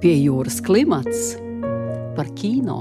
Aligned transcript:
Pie 0.00 0.14
jūras 0.16 0.62
klimats 0.64 1.34
par 2.16 2.30
kino. 2.32 2.78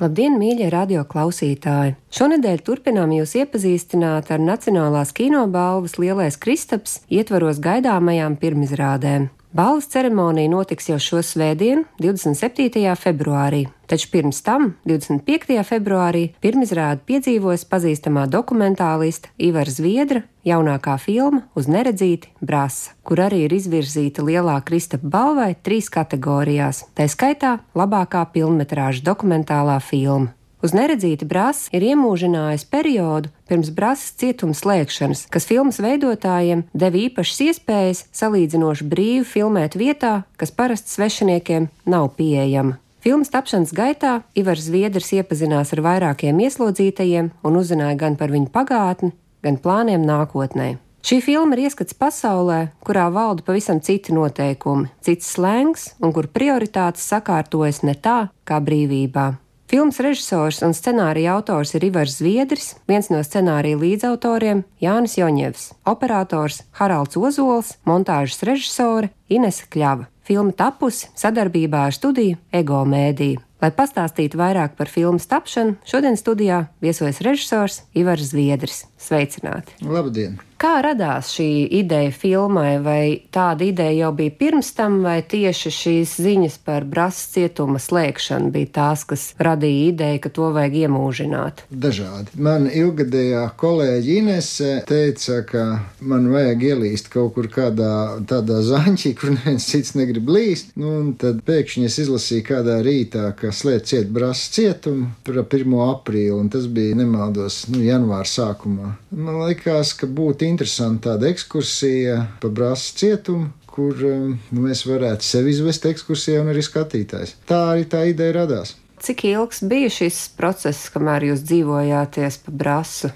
Labdien, 0.00 0.38
mīļie 0.40 0.70
radio 0.72 1.02
klausītāji! 1.04 1.92
Šonadēļ 2.08 2.62
turpinām 2.64 3.12
jūs 3.12 3.34
iepazīstināt 3.42 4.32
ar 4.32 4.40
Nacionālās 4.40 5.12
kinobalvas 5.12 5.98
Lielais 6.00 6.40
Kristaps 6.40 7.02
ietvaros 7.12 7.60
gaidāmajām 7.60 8.38
pirmizrādēm. 8.40 9.28
Balvas 9.54 9.86
ceremonija 9.86 10.50
notiks 10.50 10.88
jau 10.88 10.96
šo 10.98 11.20
svētdienu, 11.22 11.84
27. 12.02 12.80
februārī, 12.98 13.60
taču 13.86 14.08
pirms 14.10 14.40
tam, 14.42 14.72
25. 14.82 15.60
februārī, 15.68 16.24
pirmizrādi 16.42 17.04
piedzīvos 17.06 17.62
pazīstamā 17.70 18.24
dokumentālista 18.32 19.30
Ivara 19.38 19.70
Zviedra 19.70 20.24
jaunākā 20.42 20.98
filma 20.98 21.44
Uz 21.54 21.70
neredzīti 21.70 22.34
brāsa, 22.42 22.96
kur 23.06 23.22
arī 23.28 23.44
ir 23.46 23.54
izvirzīta 23.54 24.26
lielā 24.26 24.58
Kristapa 24.66 25.06
balvai 25.06 25.52
trīs 25.54 25.86
kategorijās, 25.86 26.88
tā 26.98 27.06
skaitā 27.06 27.60
labākā 27.78 28.26
pilnmetrāža 28.34 29.06
dokumentālā 29.06 29.78
filma. 29.78 30.34
Uz 30.64 30.72
neredzīta 30.72 31.26
brāzs 31.28 31.66
ir 31.76 31.84
iemūžinājis 31.90 32.62
periodu 32.72 33.28
pirms 33.50 33.68
brāzes 33.76 34.14
cietuma 34.16 34.56
slēgšanas, 34.56 35.26
kas 35.28 35.44
filmas 35.44 35.76
veidotājiem 35.84 36.62
deva 36.72 37.02
īpašas 37.02 37.42
iespējas 37.50 38.00
salīdzinoši 38.16 38.86
brīvi 38.88 39.26
filmēt 39.28 39.76
vietā, 39.76 40.22
kas 40.40 40.54
parasti 40.56 40.94
svešiniekiem 40.94 41.68
nav 41.84 42.14
pieejama. 42.16 42.78
Filmas 43.04 43.28
tapšanas 43.28 43.74
gaitā 43.76 44.14
Ivars 44.32 44.64
Zviedrs 44.70 45.12
iepazinās 45.12 45.74
ar 45.76 45.84
vairākiem 45.84 46.40
ieslodzītajiem 46.46 47.28
un 47.44 47.60
uzzināja 47.60 48.00
gan 48.00 48.16
par 48.16 48.32
viņu 48.32 48.48
pagātni, 48.56 49.12
gan 49.44 49.60
plāniem 49.60 50.08
nākotnē. 50.08 50.78
Šī 51.04 51.20
filma 51.20 51.52
ir 51.58 51.66
ieskats 51.66 51.92
pasaulē, 51.92 52.70
kurā 52.80 53.10
valda 53.12 53.44
pavisam 53.44 53.84
citi 53.84 54.16
noteikumi, 54.16 54.88
cits 55.04 55.34
slēngs 55.36 55.90
un 56.00 56.16
kur 56.16 56.32
prioritātes 56.32 57.04
sakārtojas 57.12 57.84
ne 57.84 57.92
tā, 57.92 58.22
kā 58.48 58.64
brīvībā. 58.64 59.34
Filmas 59.64 59.96
režisors 60.04 60.60
un 60.62 60.74
scenārija 60.76 61.32
autors 61.38 61.72
ir 61.74 61.86
Ivars 61.88 62.18
Zviedris, 62.20 62.74
viens 62.88 63.08
no 63.08 63.22
scenārija 63.24 63.78
līdzautoriem 63.80 64.60
Jānis 64.84 65.16
Joņevs, 65.16 65.70
operators 65.88 66.60
Haralds 66.76 67.16
Ozols, 67.16 67.72
montāžas 67.88 68.44
režisore 68.44 69.08
Inese 69.32 69.64
Kļava. 69.72 70.10
Filma 70.24 70.52
tapusi 70.56 71.08
sadarbībā 71.16 71.86
ar 71.88 71.96
studiju 71.96 72.36
Ego 72.52 72.84
Mēdī. 72.88 73.34
Lai 73.64 73.70
pastāstītu 73.72 74.36
vairāk 74.36 74.74
par 74.76 74.90
filmas 74.92 75.24
tapšanu, 75.30 75.78
šodien 75.88 76.18
studijā 76.20 76.66
viesojas 76.84 77.22
režisors 77.24 77.80
Ivars 77.96 78.34
Zviedris. 78.34 78.82
Sveicināti! 79.04 79.76
Labdien! 79.84 80.40
Kā 80.64 80.78
radās 80.80 81.28
šī 81.34 81.66
ideja 81.76 82.12
filmai, 82.14 82.78
vai 82.80 83.02
tāda 83.34 83.66
ideja 83.66 84.06
jau 84.06 84.12
bija 84.16 84.32
pirms 84.38 84.70
tam, 84.72 85.00
vai 85.04 85.18
tieši 85.26 85.72
šīs 85.76 86.14
ziņas 86.24 86.56
par 86.64 86.86
brāzas 86.88 87.26
cietuma 87.34 87.80
slēgšanu 87.82 88.52
bija 88.54 88.70
tās, 88.78 89.02
kas 89.10 89.26
radīja 89.42 89.90
ideju, 89.90 90.22
ka 90.24 90.32
to 90.38 90.48
vajag 90.54 90.78
iemūžināt? 90.84 91.64
Dažādi. 91.68 92.32
Man 92.48 92.70
ilgadējā 92.70 93.42
kolēģi 93.60 94.16
Inese 94.22 94.70
teica, 94.88 95.42
ka 95.50 95.66
man 96.00 96.30
vajag 96.32 96.64
ielīst 96.70 97.12
kaut 97.12 97.34
kur 97.36 97.50
kādā 97.52 98.22
tādā 98.30 98.62
zaņķī, 98.64 99.14
kur 99.20 99.34
neviens 99.34 99.68
cits 99.68 99.98
negrib 99.98 100.32
līst. 100.32 100.72
Nu, 100.80 100.94
un 101.02 101.12
tad 101.20 101.42
pēkšņi 101.44 101.90
es 101.90 101.98
izlasīju 102.06 102.46
kādā 102.54 102.78
rītā, 102.86 103.26
ka 103.36 103.52
slēdz 103.52 103.90
ciet 103.90 104.14
brāzas 104.14 104.48
cietumu 104.54 105.10
par 105.26 105.42
1. 105.44 105.78
aprīli, 105.90 106.32
un 106.38 106.48
tas 106.54 106.70
bija 106.70 107.02
nemaldos, 107.02 107.66
nu, 107.74 107.82
janvāra 107.84 108.30
sākumā. 108.30 108.93
Man 109.10 109.40
likās, 109.42 109.92
ka 109.98 110.08
būtu 110.10 110.46
interesanta 110.48 111.12
tāda 111.12 111.30
ekskursija 111.32 112.18
pa 112.42 112.50
brāzas 112.52 112.94
cietumu, 112.98 113.50
kur 113.74 114.00
um, 114.06 114.34
mēs 114.54 114.84
varētu 114.86 115.26
sevi 115.26 115.54
izvest 115.54 115.86
ekskursijā 115.90 116.42
un 116.44 116.52
arī 116.54 116.62
skatītājs. 116.62 117.36
Tā 117.48 117.60
arī 117.74 117.86
tā 117.90 118.04
ideja 118.10 118.40
radās. 118.40 118.76
Cik 119.04 119.26
ilgs 119.34 119.64
bija 119.68 119.90
šis 119.92 120.26
process, 120.38 120.90
kamēr 120.94 121.30
jūs 121.32 121.42
dzīvojāties 121.48 122.38
pa 122.46 122.54
brasu? 122.64 123.10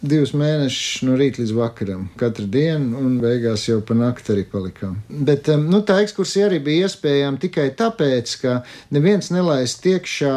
divus 0.00 0.32
mēnešus 0.36 1.04
no 1.04 1.14
rīta 1.20 1.42
līdz 1.42 1.52
vakaram, 1.56 2.06
katru 2.20 2.46
dienu, 2.50 2.96
un 2.98 3.18
beigās 3.20 3.66
jau 3.68 3.80
pa 3.84 3.96
nakti 3.96 4.34
arī 4.34 4.46
palikām. 4.48 4.96
Bet 5.08 5.50
um, 5.52 5.66
nu, 5.72 5.82
tā 5.86 6.00
ekskursija 6.04 6.48
arī 6.48 6.60
bija 6.64 6.88
iespējama 6.88 7.40
tikai 7.42 7.68
tāpēc, 7.76 8.36
ka 8.40 8.54
neviens 8.96 9.30
nelaist 9.34 9.84
iekšā 9.86 10.36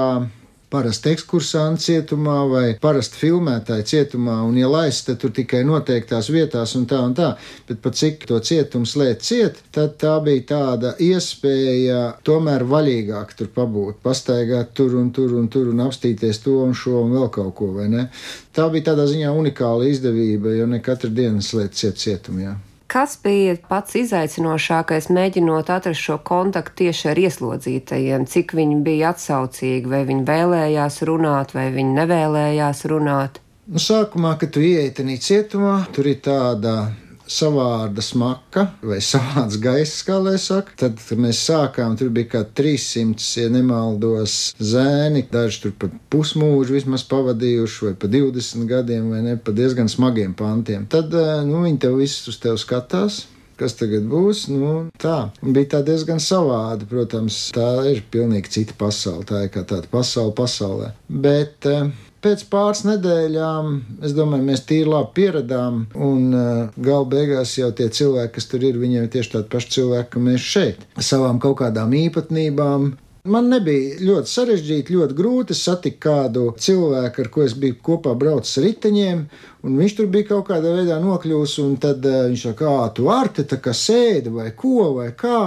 parasti 0.74 1.14
ekskursanti 1.14 1.86
cietumā 1.86 2.38
vai 2.50 2.64
parasti 2.82 3.20
filmētāji 3.22 3.86
cietumā, 3.92 4.40
un, 4.48 4.58
ja 4.58 4.70
laist, 4.72 5.06
tad 5.06 5.20
tur 5.22 5.34
tikai 5.36 5.62
noteiktās 5.68 6.32
vietās 6.34 6.74
un 6.80 6.88
tā 6.90 7.04
un 7.06 7.14
tā, 7.18 7.30
bet 7.70 7.82
pat 7.84 8.00
cik 8.00 8.26
to 8.30 8.40
cietumu 8.42 8.90
slēdz 8.90 9.30
ciet, 9.30 9.62
tad 9.76 10.00
tā 10.02 10.16
bija 10.26 10.48
tāda 10.54 10.96
iespēja 10.98 12.02
tomēr 12.26 12.66
vaļīgāk 12.74 13.38
tur 13.38 13.54
pabūt, 13.54 14.02
pastaigāt 14.06 14.74
tur 14.78 14.98
un 14.98 15.14
tur 15.14 15.38
un 15.38 15.48
tur 15.54 15.70
un 15.70 15.86
apstīties 15.86 16.42
to 16.44 16.58
un 16.66 16.74
šo 16.78 17.06
un 17.06 17.18
vēl 17.20 17.30
kaut 17.38 17.54
ko, 17.60 17.72
vai 17.78 17.90
ne? 17.94 18.10
Tā 18.54 18.68
bija 18.74 18.92
tādā 18.92 19.08
ziņā 19.10 19.34
unikāla 19.34 19.90
izdevība, 19.90 20.58
jo 20.58 20.70
ne 20.70 20.82
katru 20.82 21.14
dienu 21.14 21.42
slēdz 21.42 21.84
ciet 21.84 22.02
cietumā. 22.02 22.58
Kas 22.92 23.16
bija 23.24 23.56
pats 23.70 23.96
izaicinošākais, 23.98 25.08
mēģinot 25.14 25.72
atrast 25.74 26.04
šo 26.04 26.20
kontaktu 26.26 26.84
tieši 26.84 27.08
ar 27.14 27.22
ieslodzītajiem? 27.24 28.28
Cik 28.30 28.54
viņi 28.58 28.82
bija 28.86 29.14
atsaucīgi, 29.14 29.90
vai 29.90 30.04
viņi 30.10 30.28
vēlējās 30.28 31.00
runāt, 31.10 31.56
vai 31.58 31.70
viņi 31.74 31.98
nevēlējās 32.02 32.84
runāt? 32.92 33.40
Nu, 33.72 33.80
sākumā, 33.80 34.36
kad 34.42 34.52
tu 34.54 34.62
ieej 34.62 34.92
tajā 34.98 35.18
cietumā, 35.24 35.78
tur 35.96 36.10
ir 36.12 36.20
tāda 36.26 36.92
savāda 37.30 38.04
smaka 38.04 38.68
vai 38.84 39.00
savāds 39.04 39.58
gaiss, 39.62 40.04
kā 40.08 40.18
lai 40.22 40.36
saka. 40.42 40.76
Tad, 40.80 41.02
mēs 41.20 41.42
sākām, 41.48 41.98
tur 42.00 42.12
bija 42.14 42.32
kā 42.36 42.44
300, 42.62 43.28
ja 43.42 43.52
nemaldos, 43.54 44.38
zēni, 44.60 45.26
daži 45.32 45.66
tur 45.66 45.76
pat 45.86 45.94
pusmūžu 46.14 46.78
vismaz 46.78 47.06
pavadījuši, 47.10 47.86
vai 47.90 47.94
pa 48.00 48.10
20 48.12 48.68
gadiem, 48.70 49.12
vai 49.14 49.22
ne, 49.26 49.38
pa 49.38 49.56
diezgan 49.56 49.92
smagiem 49.92 50.36
pantiem. 50.38 50.88
Tad, 50.90 51.14
eh, 51.14 51.36
nu, 51.48 51.64
viņi 51.68 51.86
tev 51.86 52.00
visus 52.02 52.34
uz 52.34 52.42
tevi 52.44 52.62
skatās 52.62 53.24
kas 53.60 53.76
tagad 53.78 54.08
būs. 54.10 54.48
Nu, 54.52 54.72
tā 55.00 55.30
bija 55.42 55.76
tā 55.76 55.84
diezgan 55.86 56.22
savāda. 56.24 56.88
Protams, 56.90 57.52
tā 57.56 57.70
ir 57.92 58.02
pilnīgi 58.12 58.52
cita 58.58 58.78
pasaule. 58.80 59.28
Tā 59.30 59.46
ir 59.46 59.54
kā 59.54 59.64
tāda 59.68 59.90
pasaule 59.92 60.34
pasaulē. 60.38 60.94
Bet 61.08 61.70
eh, 61.70 61.92
Pēc 62.24 62.46
pāris 62.48 62.86
nedēļām, 62.88 63.74
es 64.08 64.14
domāju, 64.16 64.46
mēs 64.48 64.62
tīri 64.70 64.88
labi 64.88 65.12
pieradām, 65.18 65.82
un 66.00 66.30
uh, 66.32 66.52
gala 66.80 67.08
beigās 67.12 67.58
jau 67.58 67.68
tie 67.76 67.90
cilvēki, 67.92 68.32
kas 68.38 68.48
tur 68.48 68.64
ir, 68.64 68.80
viņiem 68.80 69.08
ir 69.08 69.12
tieši 69.12 69.34
tādi 69.34 69.52
paši 69.52 69.74
cilvēki, 69.76 70.10
kā 70.14 70.22
mēs 70.24 70.46
šeit, 70.54 70.86
savām 71.04 71.42
kaut 71.44 71.58
kādām 71.60 71.92
īpatnībām, 72.00 72.94
Man 73.24 73.46
nebija 73.48 74.02
ļoti 74.04 74.28
sarežģīti, 74.28 74.98
ļoti 74.98 75.16
grūti. 75.16 75.56
Es 75.56 75.62
satiku 75.64 76.00
kādu 76.04 76.42
cilvēku, 76.60 77.24
ar 77.24 77.28
ko 77.32 77.46
es 77.46 77.54
biju 77.56 77.78
kopā 77.80 78.12
braucis 78.20 78.58
ar 78.60 78.66
riteņiem, 78.66 79.22
un 79.64 79.78
viņš 79.80 79.94
tur 79.96 80.10
bija 80.12 80.26
kaut 80.34 80.50
kādā 80.50 80.74
veidā 80.76 80.98
nokļuvis. 81.00 81.54
Tad 81.86 82.04
uh, 82.04 82.18
viņš 82.28 82.44
saka, 82.50 82.58
kā 82.60 82.90
tu 82.98 83.06
ar 83.14 83.30
te 83.32 83.46
tā 83.48 83.62
kā 83.64 83.72
sēdi 83.80 84.34
vai 84.34 84.50
ko 84.60 84.90
vai 84.98 85.06
kā. 85.16 85.38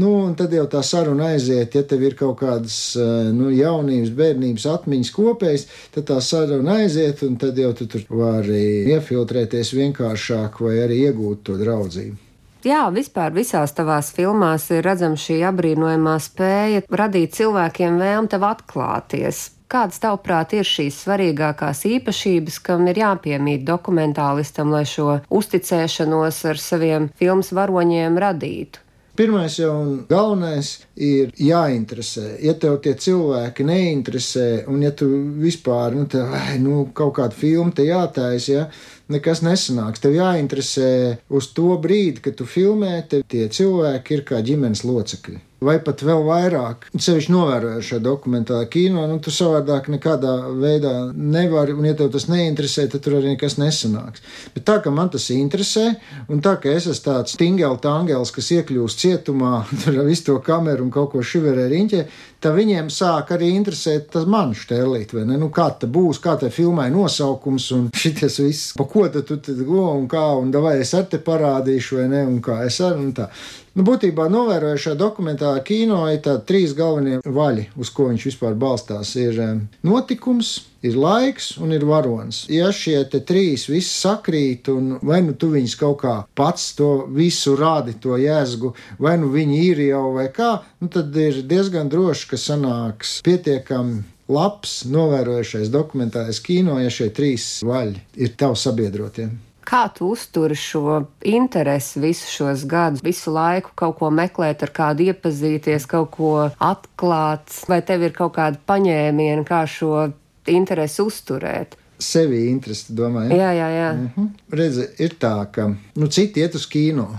Nu, 0.00 0.14
un 0.22 0.32
tad 0.40 0.54
jau 0.56 0.64
tā 0.72 0.80
saruna 0.80 1.26
aiziet, 1.34 1.76
ja 1.76 1.82
tev 1.90 2.06
ir 2.08 2.16
kaut 2.16 2.38
kādas 2.40 2.78
uh, 2.96 3.28
nu, 3.36 3.50
jaunības, 3.52 4.14
bērnības 4.22 4.64
atmiņas 4.72 5.10
kopējas, 5.18 5.66
tad 5.98 6.06
tā 6.08 6.16
saruna 6.24 6.78
aiziet, 6.80 7.20
un 7.28 7.36
tad 7.44 7.60
jau 7.60 7.74
tu 7.76 7.90
tur 7.92 8.08
vari 8.22 8.88
iefiltrēties 8.94 9.74
vienkāršāk 9.76 10.62
vai 10.64 10.78
arī 10.86 11.02
iegūt 11.10 11.44
to 11.50 11.58
draudzību. 11.60 12.27
Jā, 12.68 12.88
vispār 12.92 13.32
visās 13.32 13.72
tavās 13.72 14.10
filmās 14.12 14.66
ir 14.74 14.82
redzama 14.84 15.16
šī 15.16 15.38
apbrīnojamā 15.48 16.16
spēja 16.20 16.82
radīt 17.00 17.36
cilvēkiem 17.38 17.96
vēlmi 18.02 18.28
tev 18.34 18.44
atklāties. 18.48 19.44
Kādas, 19.72 20.00
tavuprāt, 20.02 20.52
ir 20.56 20.68
šīs 20.68 20.98
svarīgākās 21.04 21.84
īpašības, 21.88 22.58
kam 22.66 22.86
ir 22.90 23.00
jāpiemīt 23.02 23.64
dokumentālistam, 23.68 24.72
lai 24.74 24.84
šo 24.88 25.20
uzticēšanos 25.40 26.42
ar 26.52 26.60
saviem 26.64 27.08
filmas 27.20 27.52
varoņiem 27.56 28.20
radītu? 28.24 28.87
Pirmais 29.18 29.50
jau 29.58 29.72
un 29.74 29.94
galvenais 30.06 30.68
ir 30.94 31.32
jāinteresē. 31.42 32.36
Ja 32.38 32.52
tev 32.54 32.76
tie 32.84 32.92
cilvēki 32.94 33.64
neinteresē, 33.66 34.44
un 34.70 34.84
ja 34.86 34.92
tu 34.94 35.08
vispār, 35.42 35.96
nu, 35.98 36.04
tev, 36.06 36.30
nu 36.62 36.84
kaut 36.94 37.16
kāda 37.16 37.34
filma 37.34 37.74
te 37.74 37.88
jātaisa, 37.88 38.52
ja, 38.52 38.68
nekas 39.10 39.42
nesanāks. 39.42 40.04
Tev 40.04 40.14
jāinteresē 40.14 40.92
uz 41.34 41.50
to 41.56 41.72
brīdi, 41.82 42.22
kad 42.28 42.38
tu 42.38 42.46
filmē, 42.46 42.94
tev 43.10 43.26
tie 43.26 43.48
cilvēki 43.58 44.20
ir 44.20 44.24
kā 44.30 44.38
ģimenes 44.38 44.86
locekļi. 44.86 45.47
Vai 45.64 45.78
pat 45.82 46.02
vēl 46.06 46.22
vairāk. 46.26 46.86
Sevišķi 46.94 47.32
novērojot 47.34 47.86
šo 47.88 47.98
dokumentālo 48.02 48.66
kino, 48.70 49.06
nu, 49.10 49.18
tu 49.22 49.32
savādāk 49.34 49.90
nekādā 49.92 50.34
veidā 50.54 50.92
nevari, 51.14 51.74
un, 51.74 51.88
ja 51.88 51.96
tev 51.98 52.12
tas 52.14 52.28
neinteresē, 52.30 52.86
tad 52.92 53.02
tur 53.04 53.18
arī 53.18 53.34
nekas 53.34 53.58
nesanāks. 53.60 54.22
Bet 54.54 54.66
tā, 54.68 54.78
ka 54.84 54.92
man 54.94 55.10
tas 55.14 55.28
interesē, 55.34 55.90
un 56.30 56.42
tā, 56.44 56.56
ka 56.62 56.70
es 56.70 56.86
esmu 56.86 57.04
tāds 57.08 57.38
tingels, 57.40 57.82
tangels, 57.82 58.32
kas 58.34 58.52
iekļūst 58.58 59.04
cietumā, 59.04 59.54
tur 59.82 59.98
ar 59.98 60.08
visu 60.08 60.28
to 60.30 60.38
kameru 60.46 60.86
un 60.86 60.94
kaut 60.94 61.12
ko 61.14 61.24
šiverē 61.26 61.68
riņķē, 61.72 62.04
tad 62.42 62.56
viņiem 62.58 62.90
sāk 62.92 63.32
arī 63.36 63.50
interesēt 63.56 64.10
tas 64.14 64.26
man 64.30 64.54
štēlīt, 64.56 65.14
vai 65.16 65.24
ne? 65.28 65.38
Nu, 65.40 65.50
kā 65.54 65.68
tā 65.80 65.88
būs, 65.90 66.20
kā 66.22 66.36
tā 66.40 66.50
filmai 66.54 66.88
nosaukums 66.94 67.70
un 67.76 67.88
šitas 68.02 68.40
viss, 68.42 68.74
pa 68.78 68.86
ko 68.88 69.06
tu 69.12 69.24
tad 69.26 69.64
go 69.68 69.88
un 69.94 70.08
kā, 70.10 70.26
un 70.40 70.52
vai 70.62 70.78
es 70.82 70.94
ar 70.94 71.08
te 71.10 71.20
parādīšu, 71.22 72.02
vai 72.02 72.10
ne, 72.12 72.26
un 72.28 72.42
kā 72.44 72.62
es 72.66 72.80
ar, 72.84 72.98
un 72.98 73.14
tā. 73.16 73.30
Nu, 73.78 73.84
būtībā 73.86 74.24
novērojušā 74.32 74.96
dokumentālā 74.98 75.60
kino 75.62 76.00
ir 76.10 76.18
tādi 76.24 76.42
trīs 76.48 76.72
galvenie 76.74 77.20
vaļi, 77.22 77.68
uz 77.78 77.92
ko 77.94 78.08
viņš 78.08 78.24
vispār 78.26 78.56
balstās. 78.58 79.12
Ir 79.20 79.38
notikums, 79.86 80.56
ir 80.82 80.96
laiks 80.98 81.52
un 81.62 81.70
ir 81.74 81.84
varonis. 81.86 82.40
Ja 82.50 82.72
šie 82.74 83.00
trīs 83.06 83.68
visi 83.70 83.90
sakrīt, 83.92 84.70
un 84.72 84.96
vai 85.02 85.20
nu 85.26 85.36
tu 85.38 85.52
viņus 85.52 85.76
kaut 85.78 86.00
kā 86.02 86.14
pats 86.38 86.72
to 86.78 87.06
visu 87.14 87.54
rādi, 87.58 87.94
to 88.02 88.18
jēzgu, 88.18 88.72
vai 88.98 89.16
nu 89.22 89.30
viņi 89.30 89.60
ir 89.68 89.84
jau 89.88 90.04
vai 90.16 90.28
kā, 90.34 90.56
nu 90.82 90.90
tad 90.90 91.14
ir 91.14 91.42
diezgan 91.46 91.90
droši, 91.90 92.27
ka 92.30 92.38
sanāks 92.40 93.18
pietiekami 93.26 94.02
labs, 94.28 94.82
novērojušais 94.92 95.70
dokumentālais 95.72 96.40
kino, 96.44 96.78
ja 96.80 96.92
šie 96.92 97.10
trīs 97.14 97.58
vaļi 97.66 98.00
ir 98.20 98.34
tavi 98.38 98.60
sabiedrotie. 98.60 99.28
Kā 99.68 99.82
tu 99.92 100.08
uzturi 100.14 100.56
šo 100.56 101.02
interesi 101.28 102.00
visus 102.00 102.30
šos 102.32 102.62
gadus, 102.68 103.02
visu 103.04 103.34
laiku 103.34 103.74
kaut 103.76 103.98
ko 103.98 104.08
meklēt, 104.08 104.64
ar 104.64 104.72
kādu 104.72 105.04
iepazīties, 105.10 105.84
kaut 105.90 106.14
ko 106.14 106.30
atklāt, 106.56 107.52
vai 107.68 107.82
tev 107.84 108.06
ir 108.08 108.16
kaut 108.16 108.32
kāda 108.38 108.60
paņēmiena, 108.70 109.44
kā 109.48 109.66
šo 109.68 110.06
interesi 110.48 111.04
uzturēt? 111.04 111.76
Sevi 112.00 112.46
interesi, 112.48 112.94
domāju. 112.96 113.36
Jā, 113.36 113.50
jā, 113.58 113.68
jā. 113.74 113.92
-hmm. 113.92 114.28
Redzi, 114.54 114.88
ir 115.04 115.18
tā, 115.20 115.34
ka 115.52 115.68
nu, 115.68 116.06
citi 116.06 116.40
iet 116.40 116.54
uz 116.54 116.64
kino 116.66 117.10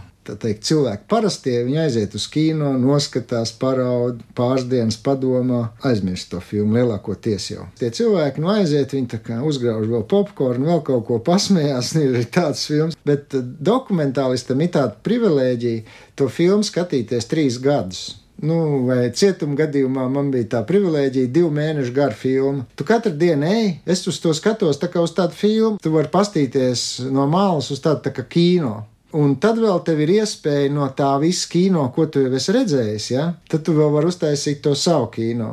teikt, 0.41 0.65
cilvēki 0.69 1.07
parastie, 1.09 1.55
viņi 1.65 1.81
aiziet 1.83 2.15
uz 2.19 2.27
kino, 2.31 2.71
noskatās, 2.79 3.53
parauda, 3.59 4.23
pāris 4.37 4.67
dienas 4.69 4.99
padomā, 5.01 5.69
aizmirst 5.85 6.31
to 6.33 6.41
filmu 6.43 6.77
lielākoties 6.77 7.49
jau. 7.53 7.67
Tie 7.79 7.91
cilvēki 7.95 8.43
nu 8.43 8.51
aiziet, 8.53 8.95
viņi 8.95 9.41
uzgrauž 9.49 9.89
vēl 9.89 10.05
popkornu, 10.09 10.69
vēl 10.69 10.85
kaut 10.85 11.05
ko 11.09 11.19
pasmējās, 11.25 11.95
ir 12.03 12.15
arī 12.15 12.29
tāds 12.39 12.65
films, 12.69 12.97
bet 13.05 13.35
eh, 13.37 13.43
dokumentālistam 13.43 14.61
ir 14.61 14.73
tāda 14.77 14.97
privilēģija 15.05 15.99
to 16.19 16.29
filmu 16.31 16.65
skatīties 16.67 17.29
trīs 17.29 17.61
gadus. 17.63 18.07
Nu, 18.39 18.85
vai 18.87 19.09
cietuma 19.15 19.57
gadījumā 19.59 20.05
man 20.11 20.29
bija 20.31 20.47
tā 20.53 20.61
privilēģija, 20.67 21.31
divu 21.35 21.49
mēnešu 21.55 21.91
gara 21.95 22.15
filma. 22.15 22.63
Tu 22.79 22.85
katru 22.87 23.11
dienu 23.19 23.47
ej, 23.49 23.73
es 23.89 24.05
uz 24.07 24.19
to 24.23 24.31
skatos 24.37 24.79
tā 24.79 24.87
kā 24.91 25.03
uz 25.03 25.11
tādu 25.15 25.35
filmu. 25.35 25.75
Tu 25.83 25.91
vari 25.91 26.11
pastīties 26.11 26.85
no 27.11 27.27
malas 27.31 27.67
uz 27.73 27.83
tādu 27.83 28.05
tā 28.07 28.15
kā 28.15 28.23
kino. 28.31 28.77
Un 29.17 29.31
tad 29.41 29.57
vēl 29.57 29.79
tev 29.81 30.03
ir 30.03 30.11
iespēja 30.19 30.69
no 30.69 30.85
tā 30.93 31.15
visa 31.21 31.47
kino, 31.49 31.87
ko 31.95 32.05
tu 32.13 32.21
jau 32.21 32.33
esi 32.37 32.53
redzējis, 32.53 33.07
ja? 33.09 33.23
tad 33.49 33.63
tu 33.65 33.73
vēl 33.73 33.89
vari 33.95 34.11
uztaisīt 34.11 34.59
to 34.61 34.75
savu 34.77 35.07
kino. 35.15 35.47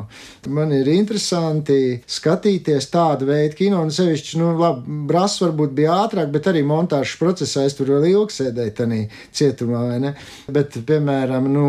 Man 0.53 0.75
ir 0.77 0.91
interesanti 0.93 1.97
skatīties 2.05 2.91
tādu 2.93 3.31
veidu 3.31 3.57
kino, 3.63 3.81
un 3.81 3.95
sevišķi, 3.97 4.37
nu, 4.43 4.51
labi, 4.61 4.99
brāzs 5.09 5.41
varbūt 5.41 5.73
bija 5.79 5.97
ātrāk, 6.03 6.29
bet 6.35 6.51
arī 6.53 6.67
montāžas 6.69 7.17
procesā 7.23 7.65
es 7.65 7.79
tur 7.79 7.95
vēl 7.95 8.11
ilgi 8.11 8.43
sēdēju 8.43 8.77
tajā 8.77 9.01
cietumā, 9.41 9.87
vai 9.89 9.99
ne? 10.05 10.13
Bet, 10.53 10.77
piemēram, 10.85 11.49
nu, 11.49 11.67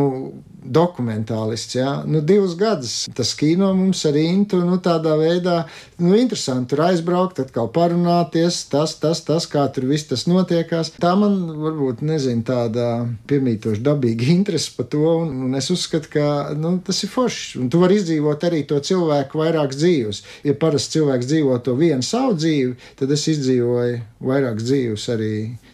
dokumentālists. 0.63 1.77
Ja? 1.77 1.91
Nu, 2.05 2.21
divus 2.21 2.55
gadus 2.59 3.05
tas 3.15 3.33
kino 3.37 3.69
mums 3.77 4.03
ar 4.09 4.17
Intu 4.19 4.59
nu, 4.65 4.79
tādā 4.83 5.15
veidā 5.19 5.61
nu, 6.01 6.13
interesanti 6.17 6.73
tur 6.73 6.83
aizbraukt, 6.87 7.39
atkal 7.43 7.69
parunāties, 7.73 8.63
tas, 8.71 8.97
tas, 9.01 9.21
tas, 9.25 9.47
kā 9.49 9.63
tur 9.73 9.87
viss 9.89 10.09
tas 10.09 10.25
notiekās. 10.29 10.93
Tā 11.01 11.13
man 11.19 11.37
var 11.61 11.77
varbūt 11.77 12.01
nezinu, 12.05 12.43
tāda 12.47 12.87
piemītoša 13.29 13.83
dabīga 13.85 14.31
interese 14.37 14.73
par 14.77 14.89
to, 14.91 15.03
un, 15.23 15.35
un 15.47 15.59
es 15.59 15.69
uzskatu, 15.73 16.11
ka 16.17 16.55
nu, 16.57 16.77
tas 16.85 17.03
ir 17.03 17.13
forši. 17.13 17.61
Un 17.61 17.69
tu 17.73 17.81
vari 17.83 17.99
izdzīvot 18.01 18.47
arī 18.49 18.63
to 18.67 18.79
cilvēku 18.89 19.43
vairākas 19.43 19.79
dzīves. 19.81 20.23
Ja 20.47 20.57
parasti 20.57 20.97
cilvēks 20.97 21.29
dzīvo 21.29 21.61
to 21.65 21.77
vienu 21.79 22.05
savu 22.05 22.35
dzīvi, 22.39 22.75
tad 22.99 23.13
es 23.13 23.29
izdzīvoju 23.35 24.01
vairākas 24.27 24.67
dzīves 24.67 25.07
arī 25.13 25.33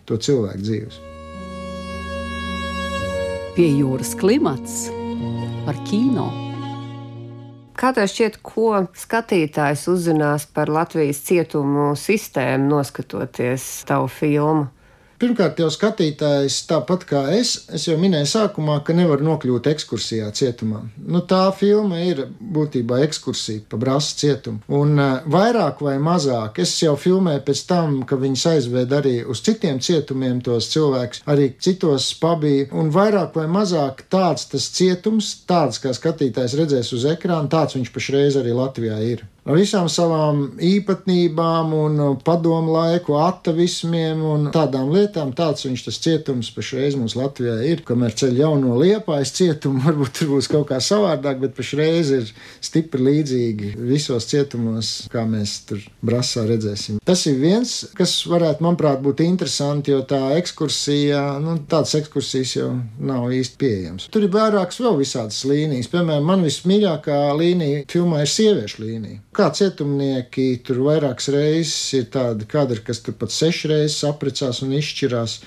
to 0.09 0.19
cilvēku 0.19 0.63
dzīves. 0.67 1.12
Pie 3.53 3.67
jūras 3.69 4.15
klimats 4.17 4.87
par 5.61 5.77
kino. 5.85 6.23
Kā 7.77 7.91
tev 7.93 8.07
šķiet, 8.09 8.39
ko 8.41 8.79
skatītājs 8.97 9.83
uzzinās 9.91 10.47
par 10.49 10.71
Latvijas 10.73 11.19
cietumu 11.27 11.91
sistēmu, 11.93 12.71
noskatoties 12.71 13.67
tavu 13.85 14.09
filmu? 14.09 14.71
Pirmkārt, 15.23 15.55
jau 15.61 15.69
skatītājs, 15.71 16.57
tāpat 16.67 17.05
kā 17.07 17.19
es, 17.31 17.53
es 17.71 17.85
jau 17.87 17.93
minēju 17.95 18.27
sākumā, 18.27 18.73
ka 18.83 18.91
nevar 18.91 19.21
nokļūt 19.23 19.69
ekskursijā 19.71 20.27
cietumā. 20.35 20.81
Nu, 20.99 21.21
tā 21.23 21.45
filma 21.55 22.01
ir 22.03 22.25
būtībā 22.27 22.99
ekskursija 23.05 23.63
pa 23.71 23.79
brāzas 23.79 24.17
cietumu. 24.19 24.59
Un 24.67 24.99
uh, 24.99 25.23
vairāk 25.31 25.79
vai 25.85 25.95
mazāk 26.03 26.59
es 26.59 26.75
jau 26.83 26.97
filmēju 26.99 27.45
pēc 27.47 27.63
tam, 27.69 27.95
ka 28.09 28.19
viņas 28.19 28.45
aizved 28.51 28.97
arī 28.99 29.15
uz 29.23 29.39
citiem 29.47 29.79
cietumiem 29.79 30.43
tos 30.43 30.67
cilvēkus, 30.73 31.23
arī 31.31 31.53
citos 31.55 32.09
pabija. 32.19 32.67
Un 32.75 32.91
vairāk 32.91 33.39
vai 33.39 33.47
mazāk 33.47 34.03
tāds 34.11 34.49
tas 34.51 34.67
cietums, 34.75 35.37
tāds 35.47 35.79
kā 35.79 35.95
skatītājs 35.95 36.59
redzēs 36.59 36.91
uz 36.99 37.07
ekrāna, 37.15 37.47
tāds 37.47 37.79
viņš 37.79 37.95
pašreiz 37.95 38.41
arī 38.43 38.59
Latvijā 38.59 38.99
ir 39.13 39.23
ar 39.43 39.59
visām 39.59 39.89
savām 39.91 40.43
īpatnībām 40.63 41.73
un 41.75 42.01
padomu 42.23 42.73
laiku 42.77 43.17
atavismiem 43.19 44.21
un 44.23 44.47
tādām 44.55 44.91
lietām. 44.93 45.33
Tāds 45.35 45.67
viņš 45.67 45.85
tas 45.87 45.99
cietums 46.03 46.51
pašreiz 46.55 46.97
mums 46.99 47.17
Latvijā 47.19 47.57
ir. 47.67 47.83
Kamēr 47.87 48.15
ceļ 48.19 48.39
jauno 48.39 48.77
liepājas 48.79 49.33
cietumu, 49.35 49.83
varbūt 49.87 50.15
tur 50.19 50.33
būs 50.35 50.49
kaut 50.51 50.69
kā 50.71 50.79
savādāk, 50.83 51.41
bet 51.43 51.57
pašreiz 51.57 52.13
ir 52.19 52.31
stipri 52.63 53.03
līdzīgi 53.09 53.73
visos 53.83 54.29
cietumos, 54.31 54.93
kā 55.11 55.25
mēs 55.27 55.57
tur 55.69 55.83
brasā 56.05 56.45
redzēsim. 56.47 57.01
Tas 57.05 57.25
ir 57.29 57.39
viens, 57.41 57.75
kas 57.97 58.15
varētu, 58.29 58.63
manuprāt, 58.63 59.01
būt 59.03 59.25
interesanti, 59.25 59.91
jo 59.93 60.03
tā 60.07 60.21
ekskursija, 60.37 61.23
nu, 61.43 61.57
tādas 61.69 61.97
ekskursijas 61.99 62.55
jau 62.57 62.69
nav 63.03 63.27
īsti 63.35 63.59
pieejamas. 63.59 64.07
Tur 64.13 64.27
ir 64.27 64.33
vairākas 64.33 64.79
vēl 64.83 64.99
visādas 65.01 65.43
līnijas. 65.49 65.91
Piemēram, 65.91 66.31
man 66.31 66.47
vismīļākā 66.47 67.19
līnija 67.39 67.83
filmā 67.91 68.23
ir 68.23 68.31
sieviešu 68.31 68.83
līnija. 68.85 69.19
Kā 69.33 69.47
cietumnieki 69.57 70.59
tur 70.65 70.83
vairākas 70.85 71.31
reizes 71.33 71.77
ir 71.97 72.09
tādi 72.13 72.45
kadri, 72.49 72.83
kas 72.85 73.01
tur 73.05 73.15
pat 73.17 73.33
sešas 73.33 73.71
reizes 73.71 74.03
apprecās 74.05 74.61
un 74.65 74.75
izšķirās, 74.77 75.39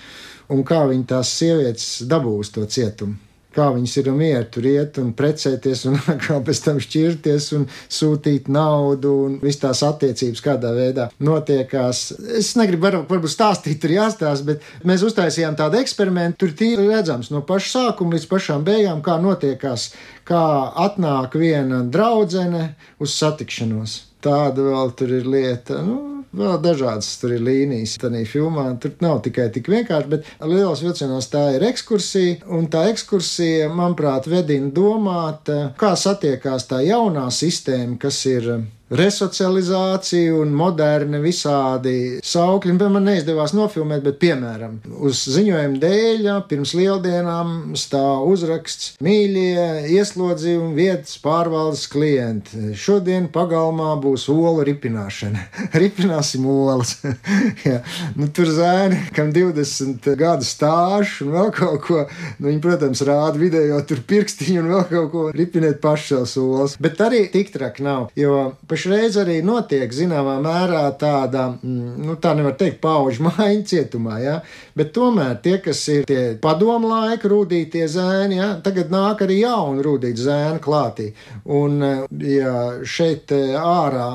un 0.50 0.64
kā 0.66 0.82
viņi 0.90 1.06
tās 1.12 1.30
sievietes 1.38 1.86
dabūs 2.10 2.50
to 2.56 2.66
cietumu 2.66 3.25
kā 3.56 3.68
viņas 3.74 3.96
ir 4.02 4.10
mieru 4.16 4.46
tur 4.52 4.68
iet 4.68 5.00
un 5.02 5.12
precēties, 5.16 5.86
un 5.90 5.98
kā 6.24 6.38
pēc 6.44 6.62
tam 6.64 6.80
šķirties 6.82 7.48
un 7.58 7.66
sūtīt 7.72 8.50
naudu, 8.52 9.12
un 9.26 9.38
viss 9.42 9.62
tās 9.62 9.82
attiecības 9.86 10.44
kādā 10.44 10.72
veidā 10.76 11.08
notiekās. 11.18 12.06
Es 12.38 12.54
negribu 12.58 12.88
varbūt, 12.88 13.08
varbūt 13.12 13.32
stāstīt, 13.32 13.80
tur 13.82 13.96
jāstāsta, 13.96 14.52
bet 14.52 14.86
mēs 14.88 15.04
uztaisījām 15.06 15.58
tādu 15.58 15.80
eksperimentu. 15.80 16.44
Tur 16.44 16.56
tīri 16.58 16.88
redzams 16.90 17.32
no 17.32 17.42
paša 17.46 17.72
sākuma 17.76 18.16
līdz 18.16 18.28
pašām 18.30 18.66
beigām, 18.66 19.02
kā 19.04 19.18
notiekās 19.22 19.90
kā 20.26 20.42
atnāk 20.86 21.38
viena 21.38 21.82
draudzene 21.84 22.74
uz 23.02 23.14
satikšanos. 23.16 24.02
Tāda 24.24 24.64
vēl 24.72 24.92
tur 24.98 25.12
ir 25.20 25.28
lieta. 25.30 25.80
Nu, 25.86 26.15
Vēl 26.36 26.58
dažādas 26.60 27.08
tur 27.20 27.32
ir 27.36 27.44
līnijas. 27.44 27.96
Tādā 28.02 28.20
filmā 28.28 28.66
tur 28.82 28.92
nav 29.00 29.22
tikai 29.24 29.48
tik 29.54 29.70
vienkārši, 29.72 30.10
bet 30.12 30.30
lielos 30.44 30.82
vilcienos 30.84 31.30
tā 31.32 31.46
ir 31.56 31.64
ekskursija. 31.70 32.42
Un 32.52 32.68
tā 32.72 32.86
ekskursija, 32.92 33.70
manuprāt, 33.72 34.28
vedina 34.28 34.68
domāt, 34.74 35.48
kā 35.80 35.94
satiekās 35.96 36.68
tā 36.68 36.82
jaunā 36.84 37.28
sistēma, 37.32 37.96
kas 38.02 38.20
ir 38.28 38.50
resocializācija 38.90 40.34
un 40.38 40.52
moderni 40.54 41.18
visādi 41.22 42.20
saukļi. 42.24 42.76
Man 42.86 43.08
neizdevās 43.08 43.54
nofilmēt, 43.56 44.04
bet, 44.04 44.18
piemēram, 44.22 44.78
uz 45.02 45.24
ziņojuma 45.34 45.80
dēļ 45.82 46.28
pirms 46.50 46.74
lieldienām 46.78 47.74
stāv 47.78 48.26
uzraksts 48.30 48.94
Mīļie 49.02 49.90
ieslodzījuma 49.96 50.72
vietas 50.76 51.16
pārvaldes 51.22 51.86
klienti. 51.90 52.72
Šodien 52.78 53.28
pagalmā 53.32 53.92
būs 54.02 54.28
olu 54.32 54.64
ripināšana. 54.66 55.42
Ripināsim 55.82 56.46
olas. 56.50 56.96
ja. 57.68 57.80
nu, 58.16 58.30
tur 58.34 58.50
zēni, 58.54 59.00
kam 59.16 59.32
20 59.34 60.06
gadu 60.18 60.46
stāžs 60.46 61.18
un 61.24 61.34
vēl 61.34 61.52
kaut 61.56 61.82
ko, 61.86 62.04
nu, 62.38 62.48
viņi, 62.48 62.62
protams, 62.64 63.02
rāda 63.06 63.40
video 63.40 63.80
tur 63.86 64.02
pirkstiņu 64.06 64.62
un 64.62 64.72
vēl 64.74 64.86
kaut 64.92 65.10
ko 65.12 65.26
ripinēt 65.36 65.82
pašas 65.82 66.36
olas. 66.40 66.78
Bet 66.82 67.02
arī 67.04 67.26
tik 67.32 67.52
traki 67.54 67.84
nav, 67.86 68.08
jo 68.18 68.52
pa 68.66 68.75
pašreiz 68.76 69.16
arī 69.16 69.38
notiek 69.40 69.92
zināmā 69.92 70.36
mērā 70.44 70.82
tāda, 71.00 71.46
mm, 71.56 71.94
nu 72.04 72.16
tā 72.20 72.34
nevar 72.36 72.56
teikt, 72.60 72.82
pauģu 72.82 73.24
maiņa 73.24 73.64
cietumā, 73.70 74.18
ja? 74.20 74.34
bet 74.76 74.92
tomēr 74.92 75.38
tie, 75.40 75.56
kas 75.64 75.80
ir 75.88 76.04
tie 76.08 76.36
padomu 76.42 76.90
laika 76.90 77.30
rūtītie 77.32 77.86
zēni, 77.88 78.36
ja? 78.36 78.50
tagad 78.60 78.92
nāk 78.92 79.22
arī 79.24 79.40
jauni 79.40 79.84
rūtīti 79.86 80.26
zēni 80.26 80.60
klātī. 80.60 81.08
Un, 81.48 81.80
ja 82.20 82.52
šeit 82.84 83.32
ārā 83.32 84.10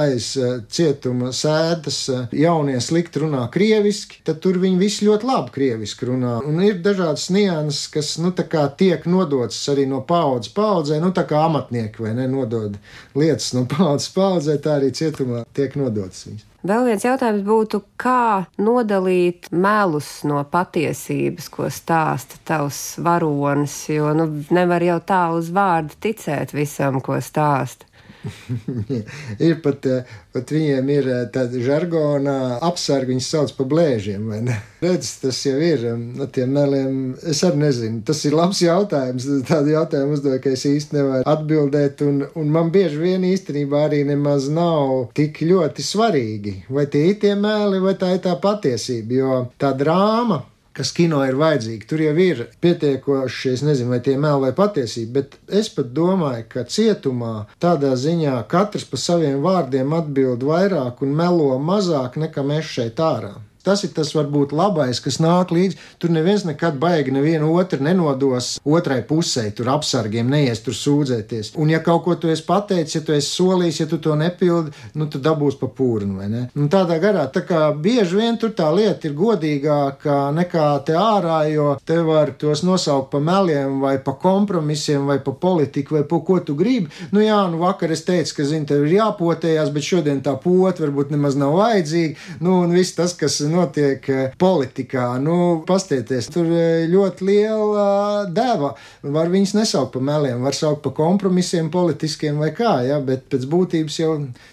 aiz 0.00 0.30
cietuma 0.72 1.34
sēdes 1.36 2.00
jaunie 2.32 2.78
slikti 2.80 3.26
runā 3.26 3.44
krieviski, 3.52 4.22
tad 4.24 4.40
tur 4.40 4.56
viņi 4.62 4.80
visi 4.80 5.10
ļoti 5.10 5.28
labi 5.28 5.54
krieviski 5.58 6.08
runā. 6.08 6.38
Un 6.48 6.64
ir 6.64 6.80
dažādas 6.80 7.28
nianses, 7.34 7.84
kas, 7.92 8.14
nu, 8.22 8.32
tā 8.32 8.48
kā 8.48 8.64
tiek 8.80 9.04
nodotas 9.10 9.60
arī 9.72 9.84
no 9.90 10.00
paudzes 10.08 10.54
paudzē, 10.56 11.02
nu, 11.04 11.12
tā 11.12 11.26
kā 11.28 11.44
amatnieki 11.50 12.06
vai 12.06 12.16
ne, 12.16 12.30
nodod 12.32 12.80
lietas 13.18 13.52
no 13.52 13.66
paudzes 13.68 14.05
paudzē, 14.14 14.58
tā 14.62 14.76
arī 14.80 14.92
cietumā 14.94 15.44
tiek 15.56 15.74
nodotas 15.78 16.26
viņas. 16.28 16.44
Vēl 16.66 16.86
viens 16.88 17.04
jautājums 17.04 17.44
būtu, 17.46 17.78
kā 18.00 18.46
nodalīt 18.58 19.50
melus 19.54 20.24
no 20.26 20.40
patiesības, 20.50 21.46
ko 21.52 21.68
stāsta 21.70 22.40
tavs 22.48 22.80
varonis, 22.98 23.76
jo 23.92 24.10
nu, 24.18 24.26
nevar 24.50 24.82
jau 24.82 24.96
tā 25.06 25.20
uz 25.36 25.52
vārdu 25.54 25.94
ticēt 26.02 26.56
visam, 26.56 26.98
ko 27.04 27.20
stāsta. 27.22 27.86
ir 29.46 29.58
pat, 29.64 29.86
eh, 29.86 30.16
pat 30.34 30.52
viņiem 30.52 30.90
ir 30.94 31.08
eh, 31.10 31.22
tāda 31.32 31.60
žargonā 31.62 32.36
apsargi, 32.66 33.12
viņas 33.12 33.28
sauc 33.34 33.52
par 33.58 33.68
blēžiem. 33.70 34.32
Redz, 34.84 35.12
tas 35.22 35.40
jau 35.46 35.56
ir 35.62 35.84
no 35.92 36.26
um, 36.26 36.32
tiem 36.32 36.52
meliem. 36.56 36.98
Es 37.26 37.42
arī 37.46 37.62
nezinu, 37.64 38.02
tas 38.06 38.22
ir 38.28 38.36
labs 38.36 38.62
jautājums. 38.64 39.28
Tādu 39.48 39.74
jautājumu 39.74 40.18
uzdevu, 40.18 40.40
ka 40.44 40.52
es 40.56 40.66
īsti 40.68 40.98
nevaru 40.98 41.28
atbildēt. 41.36 42.04
Un, 42.06 42.24
un 42.38 42.52
man 42.52 42.72
bieži 42.74 43.00
vien 43.02 43.24
īstenībā 43.26 43.86
arī 43.88 44.02
nemaz 44.08 44.50
nav 44.52 45.12
tik 45.16 45.42
ļoti 45.46 45.86
svarīgi, 45.86 46.58
vai 46.72 46.88
tie 46.90 47.06
ir 47.12 47.22
tie 47.22 47.34
meli, 47.38 47.80
vai 47.82 47.96
tā 47.98 48.14
ir 48.16 48.22
tā 48.26 48.36
patiesība. 48.42 49.16
Jo 49.16 49.40
tā 49.60 49.72
drāma 49.76 50.42
kas 50.76 50.92
kino 50.96 51.22
ir 51.24 51.38
vajadzīga. 51.40 51.88
Tur 51.88 52.02
jau 52.04 52.14
ir 52.22 52.42
pietiekoši, 52.64 53.54
es 53.56 53.64
nezinu, 53.66 53.94
vai 53.94 54.00
tie 54.04 54.16
meli 54.20 54.44
vai 54.44 54.52
patiesība, 54.56 55.20
bet 55.20 55.58
es 55.62 55.70
pat 55.72 55.92
domāju, 55.96 56.44
ka 56.52 56.66
cietumā 56.76 57.34
tādā 57.62 57.94
ziņā 57.96 58.36
katrs 58.52 58.84
pa 58.90 59.00
saviem 59.00 59.40
vārdiem 59.44 59.96
atbild 59.96 60.44
vairāk 60.44 61.02
un 61.06 61.16
melo 61.16 61.54
mazāk 61.72 62.20
nekā 62.20 62.44
mēs 62.46 62.72
šeit 62.76 63.00
ārā. 63.02 63.36
Tas 63.66 63.82
ir 63.82 63.90
tas 63.96 64.12
varbūt 64.14 64.54
labais, 64.54 65.00
kas 65.02 65.18
nāk 65.18 65.50
līdzi. 65.54 65.78
Tur 65.98 66.12
neviens 66.14 66.44
nekad 66.46 66.76
baigi 66.78 67.10
nevienu 67.14 67.50
otru 67.58 67.82
nenodos 67.82 68.56
otrai 68.62 69.00
pusē, 69.08 69.48
tur 69.56 69.72
apsargiem 69.74 70.28
neies 70.30 70.62
tur 70.62 70.76
sūdzēties. 70.76 71.54
Un 71.58 71.72
ja 71.72 71.80
kaut 71.82 72.04
ko 72.04 72.14
tu 72.20 72.30
esi 72.30 72.44
pateicis, 72.46 73.00
ja 73.00 73.02
tu 73.02 73.14
esi 73.16 73.32
solījis, 73.32 73.80
ja 73.82 73.86
tu 73.90 73.98
to 74.02 74.14
nepildi, 74.18 74.70
nu 74.94 75.08
tu 75.10 75.18
dabūsi 75.22 75.58
pa 75.58 75.70
pūrnu, 75.78 76.20
vai 76.20 76.28
ne? 76.30 76.42
Un 76.54 76.70
tādā 76.70 77.00
garā, 77.02 77.26
tā 77.32 77.42
kā 77.48 77.64
bieži 77.74 78.20
vien 78.20 78.38
tur 78.38 78.52
tā 78.54 78.68
lieta 78.74 79.08
ir 79.08 79.16
godīgāka 79.18 80.20
nekā 80.36 80.68
te 80.86 80.94
ārā, 81.00 81.40
jo 81.50 81.72
te 81.86 81.98
var 82.06 82.36
tos 82.38 82.62
nosaukt 82.66 83.10
pa 83.10 83.20
meliem 83.22 83.80
vai 83.82 83.96
pa 84.02 84.14
kompromisiem 84.20 85.10
vai 85.10 85.18
pa 85.26 85.34
politiku 85.34 85.98
vai 85.98 86.04
pa 86.06 86.20
ko 86.30 86.38
tu 86.38 86.54
gribi. 86.58 86.92
Nu 87.10 87.24
jā, 87.24 87.40
nu 87.50 87.64
vakar 87.64 87.90
es 87.90 88.06
teicu, 88.06 88.38
ka, 88.38 88.46
zini, 88.46 88.68
tev 88.70 88.86
ir 88.86 88.96
jāpotējās, 89.00 89.74
bet 89.74 89.90
šodien 89.90 90.22
tā 90.22 90.36
pot 90.40 90.78
varbūt 90.82 91.10
nemaz 91.14 91.34
nav 91.38 91.58
vajadzīga. 91.58 92.30
Nu, 92.46 92.60
un 92.62 92.74
viss 92.76 92.94
tas, 92.96 93.14
kas 93.18 93.40
notiek 93.56 94.08
eh, 94.12 94.34
politikā. 94.38 95.08
Nu, 95.22 95.62
pastieties, 95.68 96.28
tur 96.32 96.50
eh, 96.52 96.84
ļoti 96.90 97.26
liela 97.28 97.86
deva. 98.30 98.74
Var 99.02 99.32
viņus 99.32 99.56
nesaukt 99.58 99.94
par 99.96 100.04
meliem, 100.06 100.44
var 100.44 100.56
saukt 100.56 100.84
par 100.84 100.94
kompromisiem 100.96 101.70
politiskiem 101.72 102.38
vai 102.42 102.52
kā, 102.56 102.78
ja, 102.86 103.00
bet 103.04 103.26
pēc 103.32 103.48
būtības 103.50 103.98
jau 104.02 104.12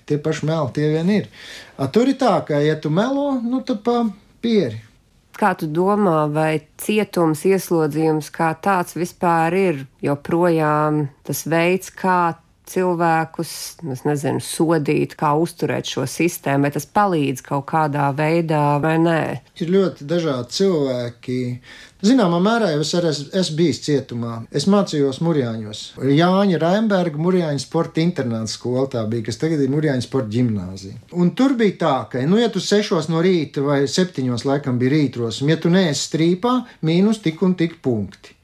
tie 0.09 0.19
paši 0.21 0.49
meli 0.49 0.73
tie 0.77 0.89
vien 0.95 1.13
ir. 1.19 1.29
A, 1.77 1.89
tur 1.91 2.09
ir 2.09 2.17
tā, 2.21 2.37
ka, 2.47 2.61
ja 2.63 2.77
tu 2.79 2.93
melo, 2.93 3.33
nu 3.41 3.63
tad 3.65 3.83
pa 3.85 4.03
pieri. 4.43 4.81
Kā 5.33 5.55
tu 5.57 5.65
domā, 5.65 6.27
vai 6.29 6.61
cietums, 6.77 7.41
ieslodzījums 7.49 8.29
kā 8.33 8.51
tāds 8.61 8.93
vispār 8.93 9.55
ir 9.57 9.79
joprojām 10.05 11.07
tas 11.25 11.41
veids, 11.49 11.89
kā 11.89 12.35
cilvēkus, 12.69 13.53
es 13.93 14.03
nezinu, 14.07 14.41
sodīt, 14.43 15.15
kā 15.19 15.33
uzturēt 15.39 15.89
šo 15.89 16.05
sistēmu, 16.09 16.67
vai 16.67 16.73
tas 16.75 16.87
palīdz 16.87 17.43
kaut 17.45 17.65
kādā 17.71 18.09
veidā 18.15 18.77
vai 18.83 18.95
nē? 19.01 19.23
Ir 19.59 19.73
ļoti 19.73 20.07
dažādi 20.09 20.57
cilvēki. 20.57 21.39
Zināmā 22.03 22.39
mērā 22.43 22.73
jau 22.73 22.81
es 22.83 22.89
arī 22.99 23.11
esmu 23.13 23.39
es 23.39 23.49
bijis 23.55 23.77
cietumā. 23.85 24.33
Es 24.51 24.65
mācījos 24.67 25.21
Mūrjāņos. 25.23 25.83
Jāņa 26.11 26.59
Raimberga 26.59 27.21
Mūrjāņa 27.21 27.63
sporta 27.63 28.03
internāta 28.03 28.51
skola 28.51 28.89
tā 28.91 29.05
bija, 29.07 29.29
kas 29.29 29.39
tagad 29.39 29.63
ir 29.63 29.71
Mūrjāņa 29.71 30.03
sporta 30.03 30.33
ģimnāzija. 30.35 30.99
Un 31.15 31.31
tur 31.39 31.55
bija 31.59 31.77
tā, 31.85 31.95
ka, 32.11 32.23
nu, 32.27 32.41
ja 32.41 32.51
tu 32.51 32.63
sešos 32.63 33.07
no 33.11 33.23
rīta 33.23 33.63
vai 33.63 33.83
septiņos 33.87 34.43
laikam 34.49 34.79
bija 34.81 34.97
rītros, 34.97 35.39
un 35.43 35.53
ja 35.53 35.59
tu 35.59 35.71
neesi 35.71 36.09
strīpā, 36.09 36.57
mīnus 36.83 37.23
tik 37.23 37.43
un 37.47 37.55
tik 37.59 37.79
punkti. 37.83 38.35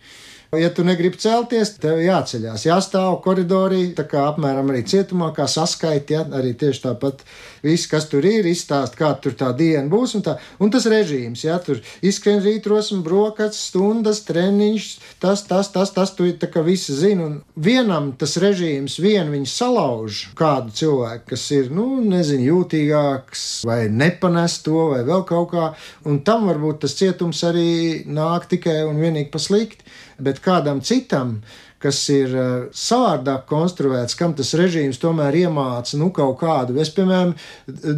Ja 0.58 0.72
tu 0.74 0.82
negribi 0.82 1.20
celties, 1.22 1.76
tev 1.78 2.00
jāceļās, 2.02 2.64
jāstāv 2.66 3.20
koridorī, 3.22 3.84
tā 3.94 4.08
kā 4.10 4.24
apmēram 4.32 4.72
arī 4.74 4.82
cietumā, 4.90 5.28
kā 5.36 5.46
saskaiti, 5.46 6.16
ja, 6.18 6.24
arī 6.40 6.56
tieši 6.58 6.88
tāpat 6.88 7.22
viss, 7.64 7.88
kas 7.92 8.08
tur 8.12 8.26
ir, 8.26 8.48
izstāst, 8.50 8.98
kā 9.00 9.12
tur 9.22 9.36
tā 9.40 9.52
diena 9.58 9.88
būs, 9.92 10.16
un, 10.18 10.26
tā, 10.26 10.38
un 10.60 10.72
tas 10.74 10.88
režīms, 10.90 11.44
ja 11.46 11.60
tur 11.64 11.82
izskrien 12.06 12.42
rītrosme, 12.44 13.02
brokats, 13.06 13.62
stundas, 13.70 14.24
treniņš, 14.28 14.90
tas, 15.24 15.44
tas, 15.50 15.72
tas, 15.74 15.94
tas, 15.96 16.14
tu 16.18 16.28
tā 16.40 16.50
kā 16.52 16.64
visi 16.66 16.96
zini, 16.96 17.26
un 17.26 17.38
vienam 17.60 18.12
tas 18.20 18.38
režīms, 18.42 19.00
vien 19.04 19.32
viņš 19.34 19.56
salauž 19.62 20.24
kādu 20.40 20.76
cilvēku, 20.82 21.30
kas 21.34 21.46
ir, 21.56 21.72
nu, 21.76 21.88
nezinu, 22.04 22.48
jūtīgāks, 22.54 23.48
vai 23.70 23.82
nepanes 23.92 24.60
to, 24.66 24.90
vai 24.94 25.04
vēl 25.08 25.26
kaut 25.30 25.52
kā, 25.54 25.72
un 26.10 26.22
tam 26.26 26.48
varbūt 26.50 26.84
tas 26.86 26.98
cietums 27.00 27.44
arī 27.48 28.04
nāk 28.08 28.50
tikai 28.52 28.82
un 28.88 29.02
vienīgi 29.02 29.32
pa 29.34 29.42
slikti. 29.42 29.86
Bet 30.20 30.42
kādam 30.44 30.82
citam 30.84 31.38
kas 31.80 32.02
ir 32.14 32.36
uh, 32.36 32.50
savādāk 32.76 33.48
konstruēts, 33.50 34.18
kam 34.20 34.36
tas 34.38 34.54
režīms 34.60 35.00
tomēr 35.02 35.38
iemāca 35.46 36.00
nu, 36.00 36.12
kaut 36.16 36.40
kādu. 36.42 36.78
Es, 36.82 36.92
piemēram, 36.96 37.36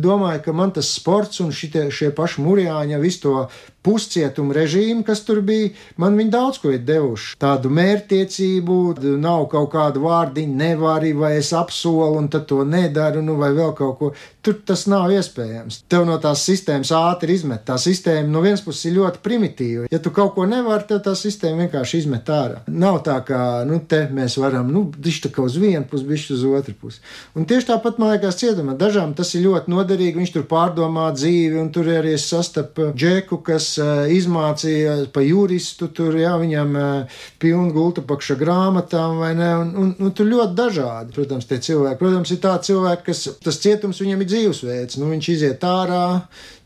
domāju, 0.01 0.45
ka 0.45 0.55
man 0.55 0.73
tas 0.75 0.93
sports 0.95 1.41
un 1.43 1.53
šitie, 1.55 1.87
šie 1.93 2.11
paši 2.15 2.45
mūrjāņi, 2.45 3.01
visu 3.01 3.23
to 3.25 3.35
puscietumu 3.81 4.53
režīmu, 4.53 5.03
kas 5.05 5.23
tur 5.25 5.41
bija, 5.45 5.71
man 6.01 6.17
viņi 6.17 6.33
daudz 6.33 6.59
ko 6.61 6.73
ir 6.73 6.83
devuši. 6.85 7.35
Tādu 7.41 7.71
mērķtiecību, 7.73 8.77
nav 9.21 9.47
kaut 9.51 9.71
kāda 9.73 10.01
vārdiņa, 10.01 10.57
nevari, 10.59 11.13
vai 11.17 11.33
es 11.39 11.51
apsolu, 11.57 12.19
un 12.19 12.29
tad 12.31 12.45
to 12.49 12.61
nedaru, 12.67 13.23
nu, 13.25 13.37
vai 13.41 13.51
vēl 13.57 13.73
kaut 13.77 13.97
ko. 13.99 14.11
Tur 14.41 14.57
tas 14.65 14.87
nav 14.89 15.11
iespējams. 15.13 15.83
Tev 15.89 16.05
no 16.09 16.15
tās 16.21 16.41
sistēmas 16.47 16.89
ātri 16.97 17.35
izmet. 17.37 17.61
Tā 17.67 17.75
sistēma 17.81 18.29
no 18.29 18.41
vienas 18.41 18.63
puses 18.65 18.87
ir 18.89 18.95
ļoti 18.97 19.21
primitīva. 19.21 19.89
Ja 19.93 19.99
tu 20.01 20.13
kaut 20.13 20.33
ko 20.37 20.47
nevari, 20.49 20.87
tad 20.89 21.03
tā 21.05 21.13
sistēma 21.17 21.67
vienkārši 21.67 22.01
izmet 22.01 22.29
ārā. 22.33 22.63
Nav 22.73 23.03
tā, 23.05 23.19
ka 23.25 23.61
nu, 23.71 23.79
te 23.87 24.01
mēs 24.11 24.35
varam, 24.41 24.69
nu, 24.73 24.83
dišķi 24.91 25.31
kā 25.35 25.43
uz 25.45 25.55
vienu 25.61 25.83
pusi, 25.87 26.07
bišķi 26.09 26.33
uz 26.35 26.43
otru 26.49 26.75
pusi. 26.81 26.99
Un 27.37 27.47
tieši 27.47 27.69
tāpat, 27.69 27.99
man 28.01 28.13
liekas, 28.13 28.39
cietumā 28.41 28.75
dažām 28.79 29.13
tas 29.17 29.31
ir 29.37 29.45
ļoti 29.45 29.71
noderīgi. 29.71 30.19
Viņš 30.19 30.33
tur 30.35 30.45
pārdomā 30.49 31.07
dzīvi, 31.15 31.59
un 31.61 31.71
tur 31.73 31.87
arī 31.91 32.15
es 32.17 32.27
sastapu 32.31 32.89
džeku, 32.97 33.39
kas 33.45 33.71
uh, 33.81 34.03
izmācīja 34.11 34.97
pa 35.15 35.23
juristu, 35.25 35.89
tur, 35.95 36.17
jā, 36.19 36.33
viņam 36.41 36.75
uh, 36.79 37.21
pilnu 37.41 37.71
gultu 37.75 38.03
pakša 38.07 38.37
grāmatām, 38.41 39.21
vai 39.23 39.31
ne, 39.39 39.51
un, 39.63 39.71
un, 39.85 39.93
un 39.99 40.15
tur 40.17 40.29
ļoti 40.29 40.57
dažādi, 40.57 41.15
protams, 41.15 41.47
tie 41.49 41.61
cilvēki. 41.63 41.99
Protams, 42.01 42.35
ir 42.35 42.43
tā 42.43 42.57
cilvēki, 42.67 43.07
kas 43.07 43.23
tas 43.43 43.61
cietums 43.63 44.03
viņam 44.03 44.25
ir 44.25 44.31
dzīvesveids, 44.33 44.99
nu, 45.01 45.09
viņš 45.15 45.31
iziet 45.35 45.65
ārā, 45.67 46.03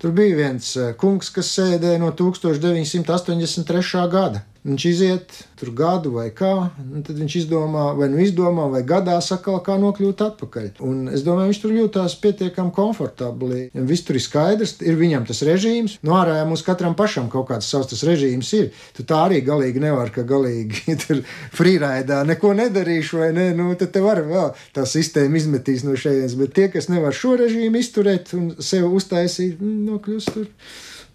tur 0.02 0.16
bija 0.16 0.42
viens 0.42 0.74
kungs, 1.02 1.32
kas 1.36 1.54
sēdēja 1.60 2.02
no 2.02 2.12
1983. 2.16 4.10
gada. 4.12 4.46
Viņš 4.66 4.84
iziet 4.90 5.34
tur 5.60 5.70
gadu 5.78 6.16
vai 6.16 6.32
kā, 6.34 6.52
un 6.82 7.04
tad 7.06 7.20
viņš 7.20 7.36
izdomā, 7.44 7.92
vai 7.94 8.08
nu 8.10 8.18
izdomā, 8.24 8.66
vai 8.74 8.80
gadā 8.88 9.20
sakal, 9.22 9.60
kā 9.62 9.76
nokļūt 9.78 10.24
atpakaļ. 10.26 10.70
Un 10.86 11.04
es 11.14 11.22
domāju, 11.26 11.52
viņš 11.52 11.60
tur 11.62 11.76
jūtās 11.76 12.16
pietiekami 12.24 12.74
komfortabli. 12.74 13.68
Viss 13.86 14.08
tur 14.08 14.18
ir 14.18 14.26
skaidrs, 14.26 14.80
ir 14.82 14.98
viņam 14.98 15.28
tas 15.30 15.44
režīms. 15.46 16.00
No 16.02 16.18
ārā 16.18 16.40
mums 16.50 16.66
katram 16.66 16.98
pašam 16.98 17.30
kaut 17.30 17.52
kāds 17.52 17.70
savs 17.70 17.92
tas 17.92 18.02
režīms 18.10 18.50
ir. 18.58 18.72
Tu 18.98 19.06
tā 19.06 19.22
arī 19.28 19.44
galīgi 19.46 19.84
nevar, 19.86 20.10
ka 20.16 20.26
galīgi 20.26 20.98
tur 21.04 21.22
frīraidā 21.54 22.24
neko 22.26 22.56
nedarīšu, 22.58 23.22
vai 23.22 23.30
ne? 23.38 23.52
Nu, 23.54 23.70
tad 23.78 23.94
te 23.94 24.02
var 24.02 24.24
vēl 24.26 24.50
tā 24.74 24.88
sistēma 24.90 25.38
izmetīs 25.38 25.86
no 25.86 25.94
šejienes. 25.94 26.34
Bet 26.42 26.58
tie, 26.58 26.72
kas 26.74 26.90
nevar 26.90 27.14
šo 27.14 27.38
režīmu 27.44 27.86
izturēt 27.86 28.34
un 28.34 28.50
sev 28.58 28.90
uztaisīt, 28.90 29.62
nu, 29.62 29.78
nokļūst 29.94 30.34
tur 30.34 30.50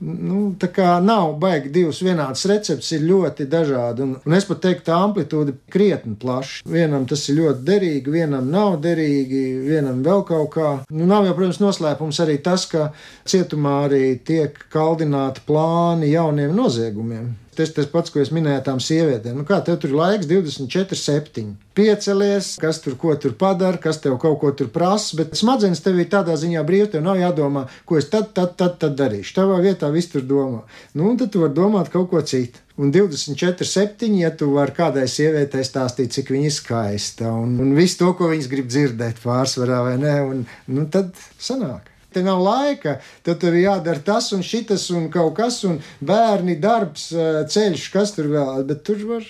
nu, 0.01 0.41
tā 0.61 0.71
kā 0.73 0.95
nav 1.05 1.35
baigi 1.41 1.71
divas 1.75 2.01
vienādas 2.05 2.47
receptes, 2.49 2.91
ir 2.97 3.05
ļoti 3.09 3.47
dažādi. 3.51 4.05
Un, 4.07 4.15
un 4.25 4.37
es 4.37 4.47
pat 4.49 4.63
teiktu, 4.65 4.87
tā 4.89 4.99
amplitūda 5.05 5.55
krietni 5.73 6.17
plaša. 6.21 6.65
Vienam 6.71 7.07
tas 7.11 7.27
ir 7.29 7.41
ļoti 7.41 7.67
derīgi, 7.67 8.15
vienam 8.15 8.49
nav 8.53 8.79
derīgi, 8.85 9.45
vienam 9.69 10.03
vēl 10.07 10.25
kaut 10.29 10.51
kā. 10.57 10.71
Nu, 10.91 11.09
nav 11.11 11.29
jau, 11.29 11.37
protams, 11.37 11.61
noslēpums 11.63 12.23
arī 12.25 12.41
tas, 12.45 12.67
ka 12.71 12.91
cietumā 13.29 13.77
arī 13.89 14.05
tiek 14.25 14.57
kaldināti 14.73 15.45
plāni 15.49 16.15
jauniem 16.15 16.57
noziegumiem. 16.57 17.31
Tas 17.59 17.73
tas 17.75 17.89
pats, 17.91 18.13
ko 18.15 18.21
es 18.23 18.31
minēju 18.31 18.63
tām 18.67 18.79
sievietēm. 18.83 19.41
Nu, 19.41 19.45
kā 19.47 19.59
tev 19.67 19.81
tur 19.83 19.91
ir 19.91 19.97
laiks 19.99 20.29
24, 20.31 20.97
7. 20.97 21.49
Piecelies, 21.75 22.53
kas 22.63 22.79
tur 22.85 22.95
ko 23.01 23.17
tur 23.19 23.35
padara, 23.39 23.81
kas 23.83 23.99
tev 24.05 24.15
kaut 24.23 24.39
ko 24.43 24.53
tur 24.55 24.71
prasa, 24.71 25.17
bet 25.19 25.35
smadzenes 25.39 25.83
tev 25.83 25.99
ir 25.99 26.07
tādā 26.13 26.37
ziņā 26.39 26.63
brīvi, 26.67 26.93
tev 26.93 27.03
nav 27.05 27.19
jādomā, 27.19 27.67
ko 27.89 27.99
es 27.99 28.07
tad, 28.13 28.31
tad, 28.39 28.55
tad, 28.61 28.79
tad 28.83 28.95
darīšu. 29.01 29.35
Tavā 29.41 29.59
vietā 29.65 29.91
viss 29.91 30.13
tur 30.13 30.23
domā. 30.31 30.63
Nu, 30.95 31.11
un 31.11 31.19
tad 31.19 31.35
tu 31.35 31.43
vari 31.43 31.57
domāt 31.59 31.91
kaut 31.91 32.09
ko 32.13 32.23
citu. 32.23 32.63
Un 32.81 32.95
24, 32.95 33.67
7, 33.67 34.15
ja 34.23 34.31
tu 34.33 34.53
vari 34.55 34.73
kādai 34.77 35.05
sievietei 35.11 35.67
stāstīt, 35.67 36.15
cik 36.15 36.31
viņa 36.33 36.49
ir 36.49 36.55
skaista 36.55 37.35
un, 37.35 37.59
un 37.61 37.75
visu 37.77 37.99
to, 38.01 38.15
ko 38.17 38.31
viņas 38.31 38.49
grib 38.49 38.71
dzirdēt 38.71 39.21
pārsvarā, 39.21 39.83
vai 39.91 39.97
ne, 40.01 40.15
un 40.25 40.45
nu, 40.71 40.87
tad 40.89 41.13
sanāk. 41.37 41.91
Te 42.11 42.23
nav 42.27 42.41
laika, 42.43 42.97
tad 43.23 43.39
tev 43.43 43.55
ir 43.55 43.69
jādara 43.69 44.03
tas 44.03 44.33
un 44.35 44.43
šitas 44.43 44.89
un 44.91 45.07
kaut 45.15 45.37
kas, 45.37 45.61
un 45.69 45.79
bērni, 46.03 46.57
darbs, 46.59 47.13
eh, 47.13 47.45
ceļš, 47.47 47.91
kas 47.95 48.17
tur 48.17 48.27
vēl, 48.33 48.65
bet 48.67 48.83
tur 48.83 49.05
var. 49.13 49.29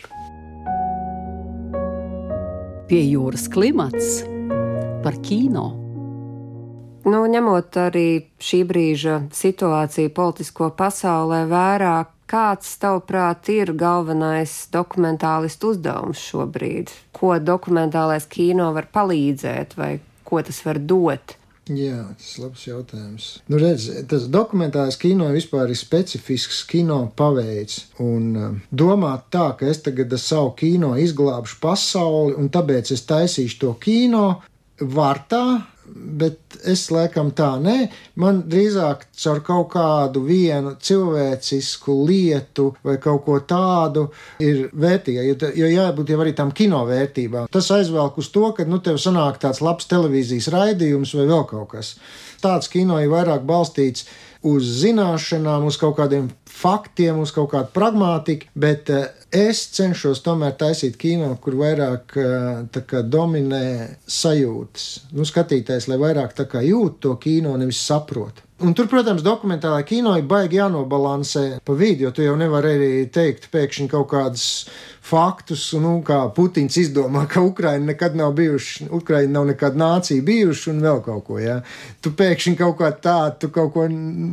Pie 2.89 3.03
jūras 3.05 3.51
klimats 3.53 4.23
par 5.05 5.21
kino. 5.23 5.69
Nu, 7.05 7.21
ņemot 7.25 7.77
arī 7.81 8.09
šī 8.41 8.61
brīža 8.69 9.15
situāciju 9.33 10.13
politisko 10.17 10.71
pasaulē 10.77 11.47
vērā, 11.49 11.95
kāds, 12.29 12.75
tavuprāt, 12.81 13.49
ir 13.53 13.73
galvenais 13.73 14.69
dokumentālistu 14.73 15.75
uzdevums 15.75 16.21
šobrīd? 16.21 16.93
Ko 17.17 17.39
dokumentālais 17.41 18.29
kino 18.29 18.71
var 18.77 18.89
palīdzēt 18.93 19.77
vai 19.81 19.95
ko 20.25 20.43
tas 20.45 20.61
var 20.65 20.81
dot? 20.81 21.40
Jā, 21.71 22.01
tas 22.19 22.31
ir 22.35 22.43
labs 22.43 22.63
jautājums. 22.67 23.27
Nu, 23.51 23.59
redz, 23.63 23.87
tas 24.11 24.25
dokumentālais 24.33 24.97
kino 24.99 25.29
vispār 25.31 25.71
ir 25.71 25.79
specifisks 25.79 26.65
kino 26.67 26.99
paveids. 27.17 27.85
Un 28.03 28.25
uh, 28.35 28.57
domāt 28.75 29.29
tā, 29.31 29.53
ka 29.59 29.69
es 29.71 29.83
tagad 29.85 30.11
ar 30.17 30.23
savu 30.23 30.55
kino 30.59 30.97
izglābšu 30.99 31.61
pasauli, 31.63 32.35
un 32.41 32.51
tāpēc 32.51 32.91
es 32.97 33.07
taisīšu 33.07 33.61
to 33.63 33.75
kino, 33.83 34.25
var 34.81 35.23
tā, 35.31 35.45
bet 35.95 36.57
es 36.69 36.87
laikam 36.93 37.31
tā 37.37 37.51
nē. 37.63 37.77
Man 38.21 38.43
drīzāk 38.51 39.07
caur 39.23 39.43
kaut 39.47 39.69
kādu 39.75 40.23
vienu 40.27 40.75
cilvēcisku 40.81 41.97
lietu 42.09 42.71
vai 42.87 42.97
kaut 43.03 43.25
ko 43.27 43.39
tādu 43.41 44.09
ir 44.43 44.69
vērtīga. 44.73 45.27
Jo, 45.29 45.53
jo 45.63 45.71
jābūt 45.71 46.15
jau 46.15 46.23
arī 46.25 46.35
tam 46.37 46.55
kino 46.57 46.83
vērtībām. 46.89 47.51
Tas 47.53 47.71
aizvelk 47.75 48.19
uz 48.21 48.31
to, 48.35 48.47
ka 48.57 48.67
nu, 48.69 48.81
tev 48.85 49.01
sanāk 49.03 49.41
tāds 49.43 49.63
labs 49.65 49.89
televīzijas 49.91 50.51
raidījums 50.55 51.15
vai 51.19 51.29
vēl 51.31 51.47
kaut 51.51 51.71
kas. 51.77 51.95
Tāds 52.41 52.71
kino 52.73 52.99
ir 53.03 53.13
vairāk 53.13 53.45
balstīts 53.49 54.07
uz 54.47 54.69
zināšanām, 54.81 55.67
uz 55.69 55.77
kaut 55.81 55.99
kādiem 55.99 56.31
faktiem, 56.49 57.21
uz 57.21 57.33
kaut 57.35 57.51
kādu 57.53 57.73
pragmātiku, 57.77 58.49
bet 58.59 58.89
eh, 58.93 59.09
es 59.35 59.63
cenšos 59.77 60.23
tomēr 60.27 60.55
taisīt 60.59 60.99
kino, 61.01 61.31
kur 61.43 61.57
vairāk 61.61 62.15
eh, 62.19 62.83
kā, 62.87 63.03
dominē 63.07 63.65
sajūtas. 64.11 64.87
Nu, 65.15 65.27
skatītājs, 65.29 65.89
lai 65.91 65.99
vairāk 66.03 66.35
jūt 66.67 67.01
to 67.01 67.17
kino, 67.23 67.57
nevis 67.57 67.83
saprot. 67.87 68.43
Un 68.61 68.75
tur, 68.77 68.91
protams, 68.93 69.23
dokumentālajā 69.25 69.87
kino 69.89 70.13
ir 70.21 70.27
baigi 70.29 70.59
jānobalansē 70.59 71.45
pa 71.65 71.77
vidu, 71.79 72.05
jo 72.05 72.11
tu 72.13 72.27
jau 72.27 72.35
nevari 72.37 72.75
arī 72.77 72.91
teikt 73.09 73.49
pēkšņi 73.55 73.89
kaut 73.89 74.11
kādas 74.11 74.45
faktus, 75.03 75.63
nu, 75.81 75.97
kā 76.07 76.19
Putins 76.35 76.77
izdomā, 76.81 77.25
ka 77.31 77.43
Ukraina 77.43 77.91
nekad 77.91 78.17
nav 78.17 78.35
bijuši, 78.37 78.89
Ukraina 78.95 79.39
nav 79.39 79.47
nekad 79.51 79.77
nācija 79.79 80.23
bijuši 80.23 80.71
un 80.71 80.83
vēl 80.85 81.01
kaut 81.05 81.25
ko. 81.27 81.39
Ja? 81.41 81.61
Tu 82.05 82.13
pēkšņi 82.17 82.55
kaut 82.59 82.77
kā 82.81 82.91
tādu, 83.03 83.39
tu 83.41 83.51
kaut 83.55 83.73
ko 83.75 83.87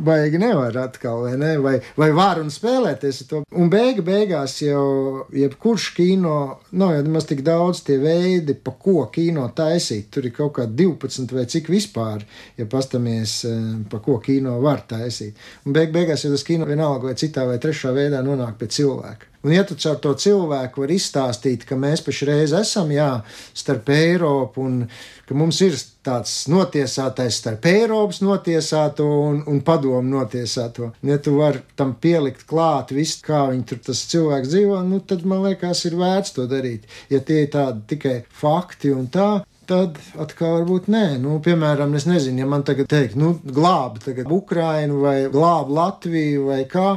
baigi 0.06 0.40
nevar 0.40 0.76
atkal, 0.84 1.24
vai 1.24 1.36
ne, 1.40 1.54
vai, 1.64 1.74
vai 1.98 2.10
var 2.16 2.42
un 2.42 2.52
spēlēties 2.52 3.22
ar 3.24 3.30
to. 3.30 3.42
Un 3.58 3.72
beiga 3.72 4.04
beigās 4.04 4.58
jau, 4.62 5.24
jebkurš 5.34 5.88
kino, 5.96 6.36
nav 6.78 6.94
jau 6.96 7.06
nemaz 7.06 7.28
tik 7.30 7.42
daudz 7.46 7.82
tie 7.86 7.98
veidi, 8.02 8.54
pa 8.54 8.74
ko 8.76 9.08
kino 9.14 9.48
taisīt, 9.56 10.10
tur 10.14 10.28
ir 10.28 10.36
kaut 10.36 10.58
kā 10.60 10.68
12 10.68 11.34
vai 11.34 11.46
cik 11.48 11.72
vispār, 11.72 12.26
ja 12.58 12.68
pastamies, 12.70 13.40
eh, 13.48 13.64
pa 13.90 14.02
ko 14.04 14.18
kino 14.24 14.58
var 14.62 14.84
taisīt. 14.88 15.38
Un 15.66 15.74
beig 15.76 15.94
beigās 15.94 16.24
jau 16.24 16.34
tas 16.34 16.46
kino 16.46 16.68
vienalga 16.68 17.10
vai 17.10 17.16
citā 17.18 17.46
vai 17.48 17.58
trešā 17.62 17.94
veidā 17.96 18.22
nonāk 18.24 18.60
pie 18.60 18.70
cilvēka. 18.78 19.32
Un, 19.44 19.52
ja 19.54 19.62
tu 19.62 19.76
caur 19.78 20.00
to 20.02 20.14
cilvēku 20.18 20.82
vari 20.82 20.96
izstāstīt, 20.98 21.62
ka 21.68 21.76
mēs 21.78 22.02
pašreiz 22.02 22.54
esam 22.58 22.90
jā, 22.90 23.10
starp 23.54 23.92
Eiropu 23.94 24.64
un 24.66 24.80
ka 25.28 25.36
mums 25.38 25.60
ir 25.62 25.76
tāds 26.02 26.32
notiesātais 26.50 27.38
starp 27.38 27.68
Eiropas 27.70 28.18
notiesāto 28.24 29.06
un, 29.28 29.42
un 29.46 29.60
padomu 29.62 30.02
notiesāto, 30.16 30.88
un, 30.88 31.10
ja 31.12 31.20
tu 31.22 31.36
vari 31.38 31.62
tam 31.78 31.94
pielikt 32.02 32.48
klāt 32.50 32.90
visu, 32.96 33.20
kā 33.26 33.44
viņi 33.52 33.66
tur 33.70 33.82
tas 33.90 34.02
cilvēks 34.10 34.50
dzīvo, 34.50 34.80
nu, 34.88 34.98
tad 35.06 35.22
man 35.28 35.44
liekas, 35.46 35.84
ir 35.86 35.94
vērts 36.00 36.34
to 36.34 36.48
darīt. 36.50 36.90
Ja 37.12 37.22
tie 37.22 37.44
ir 37.44 37.52
tādi 37.54 37.84
tikai 37.94 38.16
fakti 38.40 38.90
un 38.90 39.06
tā, 39.12 39.30
tad 39.68 39.98
atkal 40.18 40.58
varbūt 40.58 40.88
nē. 40.90 41.06
Nu, 41.22 41.38
piemēram, 41.44 41.94
es 41.98 42.08
nezinu, 42.08 42.42
ja 42.42 42.48
man 42.48 42.64
tagad 42.66 42.88
teikt, 42.90 43.18
nu, 43.20 43.36
glābi 43.44 44.02
tagad 44.02 44.30
Ukrainu 44.32 45.02
vai 45.04 45.18
glābi 45.32 45.76
Latviju 45.78 46.48
vai 46.48 46.62
kā 46.70 46.94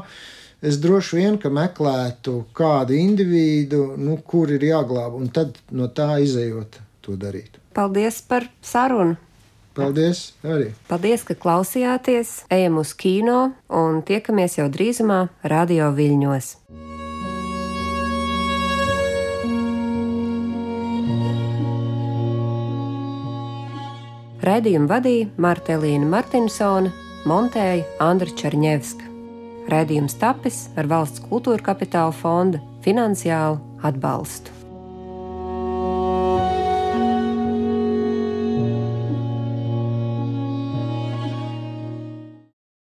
es 0.62 0.78
droši 0.82 1.18
vien 1.18 1.40
meklētu 1.42 2.46
kādu 2.54 2.96
individu, 2.98 3.96
nu, 3.98 4.18
kur 4.26 4.52
ir 4.52 4.62
jāglāb, 4.62 5.18
un 5.18 5.30
tad 5.30 5.58
no 5.72 5.90
tā 5.90 6.20
izējot 6.22 6.80
to 7.02 7.18
darīt. 7.18 7.58
Paldies 7.74 8.22
par 8.22 8.48
sarunu! 8.62 9.18
Paldies! 9.74 10.34
Arī. 10.44 10.74
Paldies, 10.90 11.24
ka 11.24 11.34
klausījāties! 11.40 12.44
Ejam 12.52 12.82
uz 12.82 12.92
kino 12.94 13.54
un 13.72 14.02
tiekamies 14.04 14.60
jau 14.60 14.68
drīzumā 14.68 15.30
Radio 15.48 15.94
Viļņos! 15.96 16.58
Raidījumu 24.42 24.90
vadīja 24.90 25.30
Marta 25.38 25.78
Elīna 25.78 26.10
Martinsone, 26.10 26.90
montēja 27.30 27.86
Andra 28.02 28.34
Černievska. 28.42 29.11
Raidījums 29.70 30.18
tapis 30.22 30.64
ar 30.80 30.90
valsts 30.90 31.22
kultūra 31.28 31.62
kapitāla 31.72 32.16
fonda 32.16 32.62
finansiālu 32.86 33.60
atbalstu. 33.86 34.61